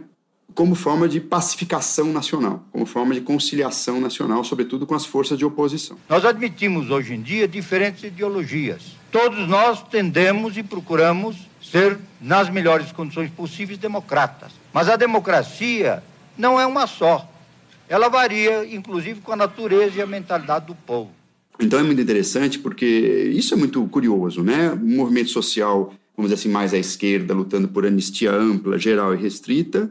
como 0.53 0.73
forma 0.73 1.09
de 1.09 1.19
pacificação 1.19 2.13
nacional, 2.13 2.63
como 2.71 2.85
forma 2.85 3.13
de 3.13 3.19
conciliação 3.19 3.99
nacional, 3.99 4.43
sobretudo 4.43 4.87
com 4.87 4.95
as 4.95 5.05
forças 5.05 5.37
de 5.37 5.43
oposição. 5.43 5.97
Nós 6.07 6.23
admitimos 6.23 6.89
hoje 6.89 7.13
em 7.13 7.21
dia 7.21 7.47
diferentes 7.47 8.03
ideologias. 8.03 8.95
Todos 9.11 9.47
nós 9.49 9.83
tendemos 9.83 10.55
e 10.55 10.63
procuramos 10.63 11.35
ser, 11.61 11.97
nas 12.21 12.49
melhores 12.49 12.91
condições 12.91 13.29
possíveis, 13.29 13.77
democratas. 13.77 14.51
Mas 14.71 14.87
a 14.87 14.95
democracia 14.95 16.01
não 16.37 16.59
é 16.59 16.65
uma 16.65 16.87
só. 16.87 17.29
Ela 17.87 18.09
varia, 18.09 18.65
inclusive, 18.65 19.21
com 19.21 19.31
a 19.31 19.35
natureza 19.35 19.97
e 19.97 20.01
a 20.01 20.07
mentalidade 20.07 20.65
do 20.67 20.75
povo. 20.75 21.11
Então 21.59 21.79
é 21.79 21.83
muito 21.83 22.01
interessante 22.01 22.59
porque 22.59 22.85
isso 22.85 23.53
é 23.53 23.57
muito 23.57 23.85
curioso, 23.87 24.43
né? 24.43 24.71
Um 24.71 24.95
movimento 24.95 25.29
social, 25.29 25.93
vamos 26.17 26.31
dizer 26.31 26.41
assim, 26.41 26.49
mais 26.49 26.73
à 26.73 26.77
esquerda, 26.77 27.33
lutando 27.33 27.67
por 27.67 27.85
anistia 27.85 28.31
ampla, 28.31 28.77
geral 28.77 29.13
e 29.13 29.17
restrita. 29.17 29.89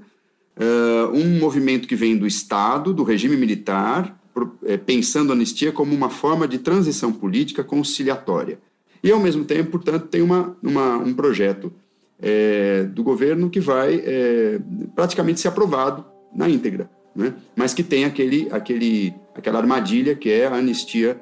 Uh, 0.56 1.16
um 1.16 1.38
movimento 1.38 1.88
que 1.88 1.96
vem 1.96 2.16
do 2.16 2.26
Estado, 2.26 2.92
do 2.92 3.02
regime 3.02 3.36
militar, 3.36 4.18
é, 4.64 4.76
pensando 4.76 5.32
a 5.32 5.34
anistia 5.34 5.72
como 5.72 5.94
uma 5.94 6.10
forma 6.10 6.46
de 6.46 6.58
transição 6.58 7.12
política 7.12 7.62
conciliatória. 7.62 8.58
E, 9.02 9.10
ao 9.10 9.20
mesmo 9.20 9.44
tempo, 9.44 9.72
portanto, 9.72 10.08
tem 10.08 10.22
uma, 10.22 10.56
uma 10.62 10.96
um 10.96 11.14
projeto 11.14 11.72
é, 12.20 12.84
do 12.84 13.02
governo 13.02 13.48
que 13.48 13.60
vai 13.60 14.02
é, 14.04 14.60
praticamente 14.94 15.40
ser 15.40 15.48
aprovado 15.48 16.04
na 16.34 16.48
íntegra, 16.48 16.90
né? 17.14 17.34
mas 17.54 17.72
que 17.72 17.82
tem 17.82 18.04
aquele, 18.04 18.48
aquele, 18.50 19.14
aquela 19.34 19.58
armadilha 19.58 20.14
que 20.14 20.30
é 20.30 20.46
a 20.46 20.54
anistia 20.54 21.20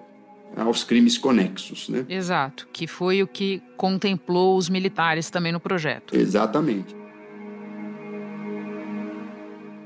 aos 0.57 0.85
crimes 0.85 1.19
conexos. 1.19 1.89
Né? 1.89 2.05
Exato, 2.09 2.69
que 2.73 2.87
foi 2.87 3.23
o 3.23 3.27
que 3.27 3.63
contemplou 3.77 4.57
os 4.57 4.69
militares 4.69 5.31
também 5.31 5.53
no 5.53 5.61
projeto. 5.61 6.17
Exatamente. 6.17 7.02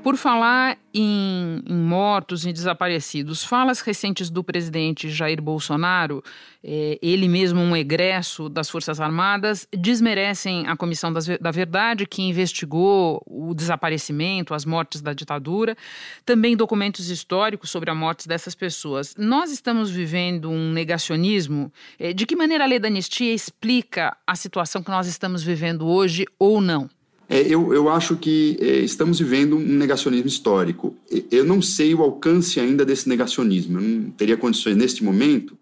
Por 0.03 0.15
falar 0.15 0.77
em, 0.93 1.61
em, 1.67 1.75
mortos 1.75 2.45
e 2.45 2.53
desaparecidos, 2.53 3.43
falas 3.43 3.81
recentes 3.81 4.29
do 4.29 4.43
presidente 4.43 5.09
Jair 5.09 5.41
Bolsonaro, 5.41 6.23
eh, 6.63 6.97
ele 7.01 7.27
mesmo 7.27 7.59
um 7.59 7.75
egresso 7.75 8.47
das 8.47 8.69
Forças 8.69 9.01
Armadas, 9.01 9.67
desmerecem 9.73 10.65
a 10.67 10.77
Comissão 10.77 11.11
das, 11.11 11.27
da 11.27 11.51
Verdade, 11.51 12.05
que 12.05 12.21
investigou 12.21 13.21
o 13.25 13.53
desaparecimento, 13.53 14.53
as 14.53 14.63
mortes 14.63 15.01
da 15.01 15.13
ditadura, 15.13 15.75
também 16.23 16.55
documentos 16.55 17.09
históricos 17.09 17.69
sobre 17.69 17.89
a 17.89 17.95
morte 17.95 18.27
dessas 18.27 18.55
pessoas. 18.55 19.13
Nós 19.17 19.51
estamos 19.51 19.89
vivendo 19.89 20.49
um 20.49 20.71
negacionismo. 20.71 21.71
Eh, 21.99 22.13
de 22.13 22.25
que 22.25 22.35
maneira 22.35 22.63
a 22.63 22.67
lei 22.67 22.79
da 22.79 22.87
anistia 22.87 23.33
explica 23.33 24.15
a 24.25 24.35
situação 24.35 24.81
que 24.81 24.91
nós 24.91 25.05
estamos 25.07 25.43
vivendo 25.43 25.85
hoje 25.85 26.25
ou 26.39 26.61
não? 26.61 26.89
É, 27.29 27.41
eu, 27.41 27.73
eu 27.73 27.89
acho 27.89 28.15
que 28.15 28.57
é, 28.61 28.79
estamos 28.79 29.19
vivendo 29.19 29.57
um 29.57 29.59
negacionismo 29.59 30.27
histórico. 30.27 30.95
Eu 31.29 31.43
não 31.43 31.61
sei 31.61 31.93
o 31.93 32.01
alcance 32.01 32.59
ainda 32.59 32.85
desse 32.85 33.09
negacionismo. 33.09 33.79
Eu 33.79 33.81
não 33.81 34.09
teria 34.11 34.37
condições, 34.37 34.77
neste 34.77 35.03
momento, 35.03 35.57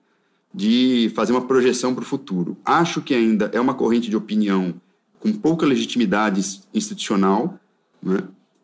de 0.53 1.12
fazer 1.15 1.34
uma 1.34 1.45
projeção 1.45 1.93
para 1.93 2.03
o 2.03 2.05
futuro. 2.05 2.55
Acho 2.63 3.01
que 3.01 3.13
ainda 3.13 3.50
é 3.51 3.60
uma 3.60 3.74
corrente 3.74 4.10
de 4.10 4.15
opinião 4.15 4.75
com 5.19 5.34
pouca 5.34 5.65
legitimidade 5.65 6.39
institucional, 6.74 7.60
né? 8.01 8.19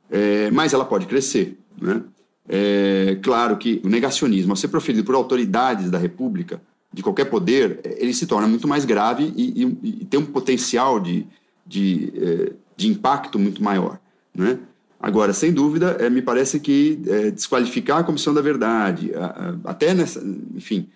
é, 0.10 0.52
mas 0.52 0.74
ela 0.74 0.86
pode 0.86 1.08
crescer. 1.08 1.58
Né? 1.82 2.04
É 2.48 3.18
claro 3.24 3.58
que 3.58 3.82
o 3.84 3.90
negacionismo, 3.90 4.52
ao 4.52 4.56
ser 4.56 4.68
proferido 4.68 5.04
por 5.04 5.16
autoridades 5.16 5.90
da 5.90 5.98
República, 5.98 6.62
de 6.94 7.02
qualquer 7.02 7.26
poder, 7.26 7.80
ele 7.98 8.14
se 8.14 8.28
torna 8.28 8.48
muito 8.48 8.68
mais 8.68 8.86
grave 8.86 9.34
e, 9.36 9.64
e, 9.64 10.02
e 10.02 10.06
tem 10.06 10.20
um 10.20 10.26
potencial 10.26 11.00
de, 11.00 11.26
de 11.66 12.14
é, 12.16 12.52
de 12.82 12.88
impacto 12.90 13.40
muito 13.40 13.64
maior. 13.64 14.00
Né? 14.36 14.58
Agora, 15.00 15.34
sem 15.34 15.52
dúvida, 15.52 15.98
é, 16.00 16.10
me 16.10 16.22
parece 16.22 16.60
que 16.60 17.00
é, 17.08 17.32
desqualificar 17.32 18.00
a 18.00 18.04
Comissão 18.04 18.34
da 18.34 18.42
Verdade, 18.42 19.12
a, 19.16 19.26
a, 19.26 19.72
até 19.72 19.94
nessa, 19.94 20.24
enfim, 20.56 20.88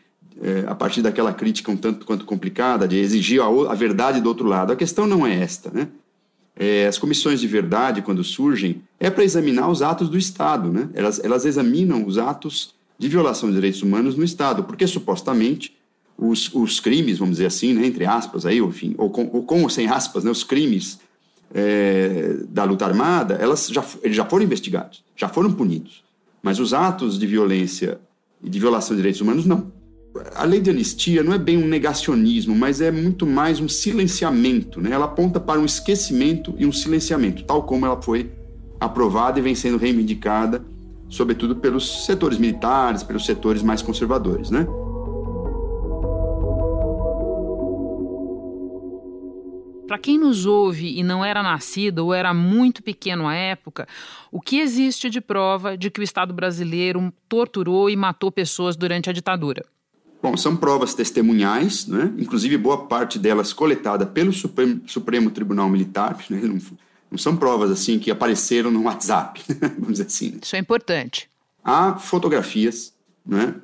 é, 0.42 0.66
a 0.68 0.76
partir 0.76 1.02
daquela 1.02 1.34
crítica 1.34 1.72
um 1.72 1.78
tanto 1.78 2.06
quanto 2.06 2.26
complicada 2.26 2.88
de 2.88 2.98
exigir 2.98 3.42
a, 3.42 3.46
a 3.46 3.76
verdade 3.76 4.22
do 4.22 4.28
outro 4.28 4.48
lado, 4.48 4.72
a 4.72 4.76
questão 4.76 5.08
não 5.08 5.26
é 5.26 5.40
esta, 5.40 5.72
né? 5.74 5.88
É, 6.58 6.88
as 6.88 6.98
comissões 6.98 7.42
de 7.42 7.48
verdade, 7.48 8.02
quando 8.02 8.24
surgem, 8.24 8.82
é 8.98 9.10
para 9.10 9.26
examinar 9.26 9.70
os 9.70 9.82
atos 9.82 10.08
do 10.08 10.18
Estado, 10.18 10.72
né? 10.72 10.88
Elas, 10.94 11.20
elas 11.22 11.44
examinam 11.44 12.06
os 12.06 12.18
atos 12.18 12.74
de 12.98 13.10
violação 13.10 13.50
de 13.50 13.56
direitos 13.56 13.82
humanos 13.82 14.16
no 14.16 14.24
Estado, 14.24 14.64
porque 14.64 14.88
supostamente 14.88 15.76
os, 16.18 16.54
os 16.54 16.80
crimes, 16.80 17.18
vamos 17.18 17.36
dizer 17.36 17.48
assim, 17.48 17.74
né, 17.74 17.86
entre 17.86 18.06
aspas, 18.06 18.46
aí, 18.46 18.60
enfim, 18.60 18.96
ou 18.98 19.10
com, 19.10 19.30
ou 19.34 19.44
com 19.44 19.64
ou 19.64 19.70
sem 19.70 19.88
aspas, 19.88 20.24
né, 20.24 20.32
os 20.32 20.44
crimes 20.44 21.00
é, 21.54 22.38
da 22.50 22.64
luta 22.64 22.86
armada, 22.86 23.36
elas 23.36 23.68
já, 23.68 23.84
eles 24.04 24.16
já 24.16 24.26
foram 24.26 24.44
investigados, 24.44 25.04
já 25.16 25.28
foram 25.28 25.52
punidos. 25.52 26.04
Mas 26.42 26.60
os 26.60 26.74
atos 26.74 27.18
de 27.18 27.26
violência 27.26 28.00
e 28.44 28.50
de 28.50 28.60
violação 28.60 28.96
de 28.96 29.02
direitos 29.02 29.22
humanos, 29.22 29.46
não. 29.46 29.72
A 30.36 30.46
lei 30.46 30.62
de 30.62 30.70
anistia 30.70 31.24
não 31.24 31.34
é 31.34 31.38
bem 31.38 31.58
um 31.58 31.68
negacionismo, 31.68 32.56
mas 32.56 32.80
é 32.80 32.90
muito 32.90 33.26
mais 33.26 33.60
um 33.60 33.68
silenciamento. 33.68 34.80
Né? 34.80 34.92
Ela 34.92 35.06
aponta 35.06 35.40
para 35.40 35.60
um 35.60 35.66
esquecimento 35.66 36.54
e 36.58 36.66
um 36.66 36.72
silenciamento, 36.72 37.44
tal 37.44 37.64
como 37.64 37.86
ela 37.86 38.02
foi 38.02 38.32
aprovada 38.80 39.40
e 39.40 39.42
vem 39.42 39.56
sendo 39.56 39.78
reivindicada, 39.78 40.64
sobretudo 41.10 41.56
pelos 41.56 42.06
setores 42.06 42.38
militares, 42.38 43.04
pelos 43.04 43.26
setores 43.26 43.62
mais 43.62 43.82
conservadores. 43.82 44.50
Né? 44.50 44.66
Para 49.88 50.00
quem 50.00 50.18
nos 50.18 50.48
ouve 50.48 50.98
e 50.98 51.04
não 51.04 51.24
era 51.24 51.44
nascido 51.44 52.00
ou 52.00 52.14
era 52.14 52.34
muito 52.34 52.82
pequeno 52.82 53.28
à 53.28 53.36
época, 53.36 53.88
o 54.32 54.42
que 54.42 54.60
existe 54.60 55.10
de 55.12 55.22
prova 55.22 55.78
de 55.78 55.92
que 55.92 56.00
o 56.00 56.04
Estado 56.04 56.34
brasileiro 56.34 57.14
torturou 57.30 57.88
e 57.90 57.96
matou 57.96 58.32
pessoas 58.32 58.76
durante 58.76 59.10
a 59.12 59.14
ditadura? 59.14 59.64
Bom, 60.24 60.36
são 60.36 60.56
provas 60.56 60.96
testemunhais, 60.96 61.86
né? 61.86 62.12
inclusive 62.18 62.58
boa 62.58 62.88
parte 62.88 63.20
delas 63.20 63.54
coletada 63.54 64.08
pelo 64.08 64.34
Supremo, 64.34 64.82
Supremo 64.88 65.30
Tribunal 65.30 65.70
Militar, 65.70 66.18
né? 66.32 66.42
não, 66.42 66.60
não, 67.12 67.18
são 67.18 67.38
provas 67.38 67.70
assim 67.70 68.00
que 68.00 68.10
apareceram 68.10 68.72
no 68.72 68.84
WhatsApp, 68.84 69.40
vamos 69.78 69.94
dizer 69.94 70.08
assim. 70.08 70.32
Né? 70.32 70.40
Isso 70.42 70.56
é 70.56 70.60
importante. 70.60 71.30
Há 71.64 71.96
fotografias, 71.98 72.92
né? 73.24 73.56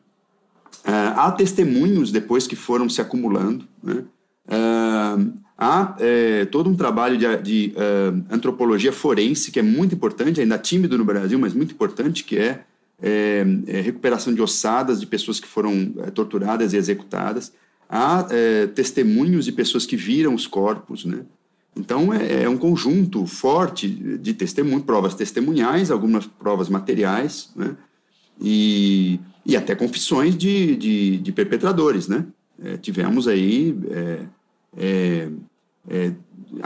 Uh, 0.86 1.14
há 1.16 1.32
testemunhos 1.32 2.12
depois 2.12 2.48
que 2.48 2.56
foram 2.56 2.90
se 2.90 3.02
acumulando, 3.02 3.68
né? 3.84 4.04
Uh, 4.48 5.41
Há 5.64 5.96
é, 6.00 6.46
todo 6.46 6.72
um 6.72 6.76
trabalho 6.76 7.16
de, 7.20 7.38
de 7.38 7.74
uh, 7.76 8.26
antropologia 8.32 8.92
forense 8.92 9.52
que 9.52 9.60
é 9.60 9.62
muito 9.62 9.94
importante, 9.94 10.42
ainda 10.42 10.58
tímido 10.58 10.98
no 10.98 11.06
Brasil, 11.06 11.38
mas 11.38 11.54
muito 11.54 11.72
importante, 11.72 12.24
que 12.24 12.36
é, 12.36 12.64
é, 13.00 13.46
é 13.68 13.80
recuperação 13.80 14.34
de 14.34 14.42
ossadas 14.42 15.00
de 15.00 15.06
pessoas 15.06 15.40
que 15.40 15.48
foram 15.48 15.94
é, 16.00 16.10
torturadas 16.10 16.74
e 16.74 16.78
executadas. 16.78 17.54
Há 17.88 18.26
é, 18.32 18.66
testemunhos 18.66 19.46
de 19.46 19.52
pessoas 19.52 19.86
que 19.86 19.96
viram 19.96 20.34
os 20.34 20.48
corpos, 20.48 21.06
né? 21.06 21.20
Então, 21.76 22.12
é, 22.12 22.50
um 22.50 22.58
conjunto 22.58 23.28
forte 23.28 23.88
de 23.88 24.34
testemunhos, 24.34 24.84
provas 24.84 25.14
testemunhais, 25.14 25.92
algumas 25.92 26.26
provas 26.26 26.70
materiais, 26.70 27.52
né? 27.56 27.78
E, 28.42 29.20
e 29.46 29.56
até 29.56 29.76
confissões 29.76 30.36
de, 30.36 30.76
de, 30.76 31.18
de 31.20 31.32
perpetradores, 31.32 32.08
né? 32.08 32.26
É, 32.64 32.78
tivemos 32.78 33.28
aí 33.28 33.78
é, 33.92 34.26
é, 34.78 35.30
é, 35.90 36.12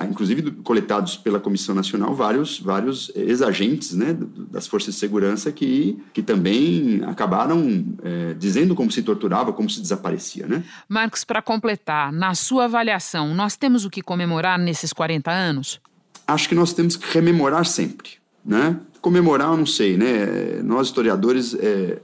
inclusive 0.10 0.51
coletados 0.63 1.15
pela 1.15 1.39
Comissão 1.39 1.73
Nacional, 1.73 2.13
vários, 2.13 2.60
vários 2.60 3.12
ex-agentes 3.15 3.93
né, 3.93 4.17
das 4.51 4.67
forças 4.67 4.93
de 4.93 4.99
segurança 4.99 5.51
que, 5.51 5.97
que 6.13 6.21
também 6.21 7.01
acabaram 7.06 7.86
é, 8.04 8.34
dizendo 8.34 8.75
como 8.75 8.91
se 8.91 9.01
torturava, 9.01 9.54
como 9.54 9.69
se 9.69 9.80
desaparecia. 9.80 10.47
Né? 10.47 10.63
Marcos, 10.89 11.23
para 11.23 11.41
completar, 11.41 12.12
na 12.12 12.36
sua 12.36 12.65
avaliação, 12.65 13.34
nós 13.34 13.56
temos 13.56 13.86
o 13.86 13.89
que 13.89 14.01
comemorar 14.01 14.60
nesses 14.60 14.91
40 14.91 15.32
anos? 15.32 15.80
Acho 16.28 16.49
que 16.49 16.56
nós 16.56 16.73
temos 16.73 16.95
que 16.95 17.13
rememorar 17.13 17.65
sempre. 17.65 18.12
Né? 18.43 18.78
Comemorar, 19.01 19.49
eu 19.51 19.58
não 19.58 19.65
sei, 19.65 19.97
né? 19.97 20.62
Nós, 20.63 20.88
historiadores, 20.88 21.56
é, 21.56 21.99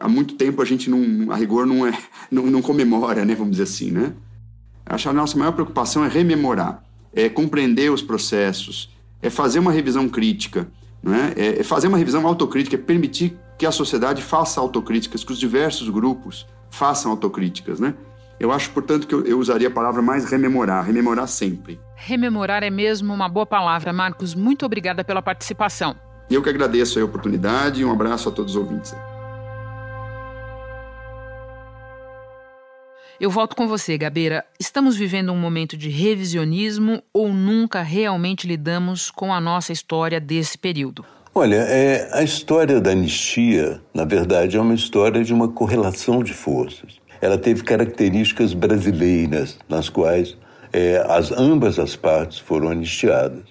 há 0.00 0.08
muito 0.08 0.34
tempo 0.34 0.60
a 0.60 0.64
gente, 0.64 0.90
não, 0.90 1.30
a 1.30 1.36
rigor, 1.36 1.66
não, 1.66 1.86
é, 1.86 1.96
não, 2.30 2.46
não 2.46 2.62
comemora, 2.62 3.24
né? 3.24 3.34
vamos 3.34 3.52
dizer 3.52 3.64
assim, 3.64 3.90
né? 3.90 4.12
Acho 4.86 5.04
que 5.04 5.08
a 5.08 5.12
nossa 5.12 5.36
maior 5.36 5.52
preocupação 5.52 6.04
é 6.04 6.08
rememorar, 6.08 6.82
é 7.12 7.28
compreender 7.28 7.90
os 7.90 8.02
processos, 8.02 8.94
é 9.20 9.28
fazer 9.28 9.58
uma 9.58 9.72
revisão 9.72 10.08
crítica, 10.08 10.68
não 11.02 11.12
é? 11.14 11.62
fazer 11.64 11.88
uma 11.88 11.98
revisão 11.98 12.26
autocrítica, 12.26 12.76
é 12.76 12.78
permitir 12.78 13.36
que 13.58 13.66
a 13.66 13.72
sociedade 13.72 14.22
faça 14.22 14.60
autocríticas, 14.60 15.24
que 15.24 15.32
os 15.32 15.38
diversos 15.38 15.88
grupos 15.88 16.46
façam 16.70 17.10
autocríticas, 17.10 17.80
né? 17.80 17.94
Eu 18.38 18.52
acho, 18.52 18.70
portanto, 18.70 19.06
que 19.06 19.14
eu 19.14 19.38
usaria 19.38 19.68
a 19.68 19.70
palavra 19.70 20.02
mais 20.02 20.30
rememorar, 20.30 20.84
rememorar 20.84 21.26
sempre. 21.26 21.80
Rememorar 21.96 22.62
é 22.62 22.68
mesmo 22.68 23.14
uma 23.14 23.30
boa 23.30 23.46
palavra, 23.46 23.94
Marcos. 23.94 24.34
Muito 24.34 24.66
obrigada 24.66 25.02
pela 25.02 25.22
participação. 25.22 25.96
Eu 26.30 26.42
que 26.42 26.50
agradeço 26.50 27.00
a 27.00 27.04
oportunidade 27.04 27.80
e 27.80 27.84
um 27.84 27.90
abraço 27.90 28.28
a 28.28 28.32
todos 28.32 28.54
os 28.54 28.60
ouvintes. 28.60 28.94
Eu 33.18 33.30
volto 33.30 33.56
com 33.56 33.66
você, 33.66 33.96
Gabeira. 33.96 34.44
Estamos 34.60 34.94
vivendo 34.94 35.32
um 35.32 35.38
momento 35.38 35.74
de 35.74 35.88
revisionismo 35.88 37.02
ou 37.14 37.32
nunca 37.32 37.80
realmente 37.80 38.46
lidamos 38.46 39.10
com 39.10 39.32
a 39.32 39.40
nossa 39.40 39.72
história 39.72 40.20
desse 40.20 40.58
período? 40.58 41.02
Olha, 41.34 41.56
é, 41.56 42.10
a 42.12 42.22
história 42.22 42.78
da 42.78 42.90
anistia, 42.90 43.80
na 43.94 44.04
verdade, 44.04 44.58
é 44.58 44.60
uma 44.60 44.74
história 44.74 45.24
de 45.24 45.32
uma 45.32 45.48
correlação 45.48 46.22
de 46.22 46.34
forças. 46.34 47.00
Ela 47.18 47.38
teve 47.38 47.62
características 47.62 48.52
brasileiras, 48.52 49.58
nas 49.66 49.88
quais 49.88 50.36
é, 50.70 51.02
as, 51.08 51.32
ambas 51.32 51.78
as 51.78 51.96
partes 51.96 52.38
foram 52.38 52.68
anistiadas. 52.68 53.44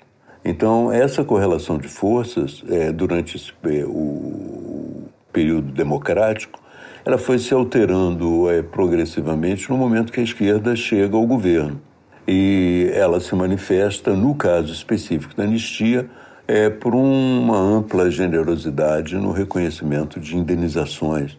Então, 0.44 0.92
essa 0.92 1.24
correlação 1.24 1.80
de 1.80 1.88
forças, 1.88 2.64
é, 2.70 2.92
durante 2.92 3.36
esse, 3.36 3.52
é, 3.64 3.84
o 3.84 5.06
período 5.34 5.72
democrático, 5.72 6.60
ela 7.06 7.20
foi 7.20 7.38
se 7.38 7.54
alterando 7.54 8.50
é, 8.50 8.64
progressivamente 8.64 9.70
no 9.70 9.78
momento 9.78 10.12
que 10.12 10.20
a 10.20 10.24
esquerda 10.24 10.76
chega 10.76 11.16
ao 11.16 11.26
governo. 11.28 11.80
E 12.28 12.90
ela 12.94 13.20
se 13.20 13.36
manifesta, 13.36 14.14
no 14.14 14.34
caso 14.34 14.74
específico 14.74 15.36
da 15.36 15.44
anistia, 15.44 16.10
é, 16.48 16.68
por 16.68 16.96
uma 16.96 17.58
ampla 17.60 18.10
generosidade 18.10 19.16
no 19.16 19.32
reconhecimento 19.32 20.20
de 20.20 20.36
indenizações 20.36 21.38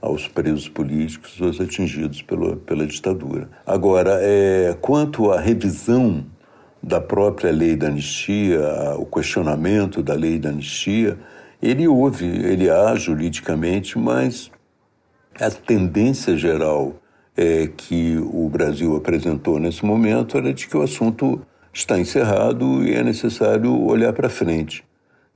aos 0.00 0.26
presos 0.26 0.66
políticos, 0.66 1.36
aos 1.42 1.60
atingidos 1.60 2.22
pela, 2.22 2.56
pela 2.56 2.86
ditadura. 2.86 3.50
Agora, 3.66 4.18
é, 4.22 4.74
quanto 4.80 5.30
à 5.30 5.38
revisão 5.38 6.24
da 6.82 7.02
própria 7.02 7.52
lei 7.52 7.76
da 7.76 7.88
anistia, 7.88 8.60
o 8.96 9.04
questionamento 9.04 10.02
da 10.02 10.14
lei 10.14 10.38
da 10.38 10.48
anistia, 10.48 11.18
ele 11.62 11.86
houve, 11.86 12.24
ele 12.24 12.70
há 12.70 12.94
juridicamente, 12.96 13.98
mas 13.98 14.50
a 15.40 15.50
tendência 15.50 16.36
geral 16.36 16.94
é, 17.36 17.68
que 17.68 18.18
o 18.18 18.48
Brasil 18.48 18.96
apresentou 18.96 19.58
nesse 19.58 19.84
momento 19.84 20.36
era 20.36 20.52
de 20.52 20.66
que 20.66 20.76
o 20.76 20.82
assunto 20.82 21.40
está 21.72 21.98
encerrado 21.98 22.84
e 22.84 22.94
é 22.94 23.02
necessário 23.02 23.78
olhar 23.80 24.12
para 24.12 24.28
frente, 24.28 24.84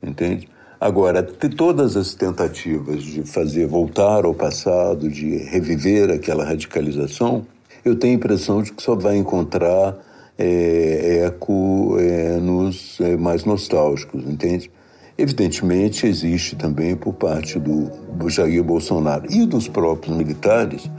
entende? 0.02 0.48
Agora, 0.78 1.22
todas 1.22 1.96
as 1.96 2.14
tentativas 2.14 3.02
de 3.02 3.22
fazer 3.22 3.66
voltar 3.66 4.26
ao 4.26 4.34
passado, 4.34 5.08
de 5.08 5.36
reviver 5.38 6.10
aquela 6.10 6.44
radicalização, 6.44 7.46
eu 7.82 7.96
tenho 7.96 8.12
a 8.12 8.16
impressão 8.16 8.62
de 8.62 8.72
que 8.72 8.82
só 8.82 8.94
vai 8.94 9.16
encontrar 9.16 9.96
é, 10.38 11.24
eco 11.24 11.96
é, 11.98 12.36
nos 12.36 13.00
é, 13.00 13.16
mais 13.16 13.44
nostálgicos, 13.44 14.24
entende? 14.24 14.70
Evidentemente, 15.18 16.06
existe 16.06 16.56
também 16.56 16.94
por 16.94 17.14
parte 17.14 17.58
do, 17.58 17.90
Jair 18.28 18.62
Bolsonaro 18.62 19.26
e 19.30 19.46
dos 19.46 19.66
próprios 19.66 20.14
militares 20.14 20.90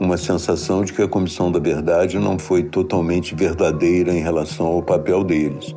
uma 0.00 0.16
sensação 0.16 0.84
de 0.84 0.92
que 0.92 1.02
a 1.02 1.08
Comissão 1.08 1.50
da 1.50 1.58
Verdade 1.58 2.18
não 2.18 2.38
foi 2.38 2.62
totalmente 2.62 3.34
verdadeira 3.34 4.12
em 4.12 4.20
relação 4.20 4.66
ao 4.66 4.82
papel 4.82 5.24
deles. 5.24 5.74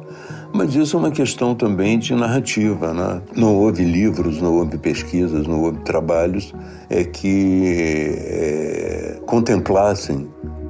Mas 0.54 0.76
isso 0.76 0.96
é 0.96 1.00
uma 1.00 1.12
questão 1.12 1.54
também 1.54 2.00
de 2.00 2.14
narrativa, 2.16 2.94
né? 2.94 3.22
Não 3.36 3.56
houve 3.56 3.84
livros, 3.84 4.42
não 4.42 4.56
houve 4.56 4.78
pesquisas, 4.78 5.46
não 5.46 5.62
houve 5.62 5.80
trabalhos 5.80 6.54
é, 6.90 7.04
que 7.04 7.64
é, 7.66 9.20
contemplassem 9.26 10.28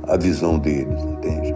a 0.07 0.17
visão 0.17 0.59
deles, 0.59 1.01
entende? 1.01 1.55